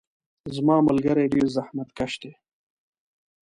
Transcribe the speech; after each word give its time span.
زما 0.55 0.75
ملګري 0.87 1.25
ډیر 1.33 1.47
زحمت 1.55 1.89
کش 1.97 2.13
دي. 2.21 2.31